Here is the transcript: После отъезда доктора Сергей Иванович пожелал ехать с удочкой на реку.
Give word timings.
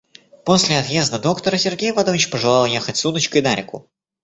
После 0.45 0.77
отъезда 0.79 1.19
доктора 1.19 1.57
Сергей 1.59 1.89
Иванович 1.91 2.31
пожелал 2.31 2.65
ехать 2.65 2.97
с 2.97 3.05
удочкой 3.05 3.43
на 3.43 3.53
реку. 3.53 3.87